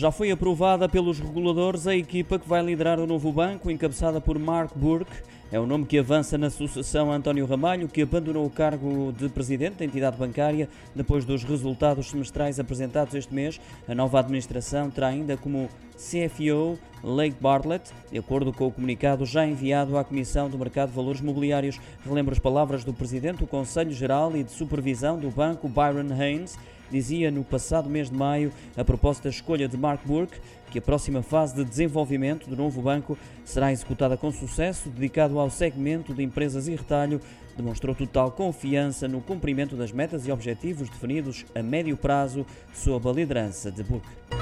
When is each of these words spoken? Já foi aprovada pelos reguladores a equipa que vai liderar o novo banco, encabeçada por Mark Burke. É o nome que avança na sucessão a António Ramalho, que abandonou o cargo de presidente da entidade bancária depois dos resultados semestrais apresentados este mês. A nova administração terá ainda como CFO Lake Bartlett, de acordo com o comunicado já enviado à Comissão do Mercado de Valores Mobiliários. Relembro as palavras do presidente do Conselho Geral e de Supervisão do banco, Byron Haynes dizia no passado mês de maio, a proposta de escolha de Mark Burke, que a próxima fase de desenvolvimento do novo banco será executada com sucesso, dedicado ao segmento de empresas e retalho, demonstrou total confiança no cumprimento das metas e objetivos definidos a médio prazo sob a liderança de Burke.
Já 0.00 0.10
foi 0.10 0.30
aprovada 0.30 0.88
pelos 0.88 1.20
reguladores 1.20 1.86
a 1.86 1.94
equipa 1.94 2.38
que 2.38 2.48
vai 2.48 2.62
liderar 2.62 2.98
o 2.98 3.06
novo 3.06 3.30
banco, 3.30 3.70
encabeçada 3.70 4.18
por 4.18 4.38
Mark 4.38 4.70
Burke. 4.74 5.12
É 5.52 5.60
o 5.60 5.66
nome 5.66 5.84
que 5.84 5.98
avança 5.98 6.38
na 6.38 6.48
sucessão 6.48 7.12
a 7.12 7.16
António 7.16 7.44
Ramalho, 7.44 7.86
que 7.86 8.00
abandonou 8.00 8.46
o 8.46 8.50
cargo 8.50 9.12
de 9.12 9.28
presidente 9.28 9.74
da 9.74 9.84
entidade 9.84 10.16
bancária 10.16 10.70
depois 10.96 11.26
dos 11.26 11.44
resultados 11.44 12.08
semestrais 12.08 12.58
apresentados 12.58 13.14
este 13.14 13.34
mês. 13.34 13.60
A 13.86 13.94
nova 13.94 14.20
administração 14.20 14.88
terá 14.88 15.08
ainda 15.08 15.36
como 15.36 15.68
CFO 15.96 16.78
Lake 17.02 17.36
Bartlett, 17.40 17.90
de 18.10 18.18
acordo 18.18 18.52
com 18.52 18.66
o 18.66 18.72
comunicado 18.72 19.24
já 19.24 19.46
enviado 19.46 19.96
à 19.96 20.04
Comissão 20.04 20.48
do 20.48 20.58
Mercado 20.58 20.90
de 20.90 20.96
Valores 20.96 21.20
Mobiliários. 21.20 21.80
Relembro 22.04 22.32
as 22.32 22.38
palavras 22.38 22.84
do 22.84 22.92
presidente 22.92 23.38
do 23.38 23.46
Conselho 23.46 23.92
Geral 23.92 24.36
e 24.36 24.42
de 24.42 24.50
Supervisão 24.50 25.18
do 25.18 25.30
banco, 25.30 25.68
Byron 25.68 26.12
Haynes 26.12 26.58
dizia 26.90 27.30
no 27.30 27.44
passado 27.44 27.88
mês 27.88 28.10
de 28.10 28.16
maio, 28.16 28.52
a 28.76 28.84
proposta 28.84 29.28
de 29.28 29.36
escolha 29.36 29.68
de 29.68 29.76
Mark 29.76 30.00
Burke, 30.04 30.40
que 30.70 30.78
a 30.78 30.82
próxima 30.82 31.22
fase 31.22 31.54
de 31.54 31.64
desenvolvimento 31.64 32.48
do 32.48 32.56
novo 32.56 32.82
banco 32.82 33.16
será 33.44 33.72
executada 33.72 34.16
com 34.16 34.30
sucesso, 34.30 34.90
dedicado 34.90 35.38
ao 35.38 35.50
segmento 35.50 36.12
de 36.12 36.22
empresas 36.22 36.68
e 36.68 36.72
retalho, 36.72 37.20
demonstrou 37.56 37.94
total 37.94 38.32
confiança 38.32 39.08
no 39.08 39.20
cumprimento 39.20 39.76
das 39.76 39.92
metas 39.92 40.26
e 40.26 40.32
objetivos 40.32 40.88
definidos 40.88 41.44
a 41.54 41.62
médio 41.62 41.96
prazo 41.96 42.44
sob 42.72 43.08
a 43.08 43.12
liderança 43.12 43.70
de 43.70 43.82
Burke. 43.82 44.39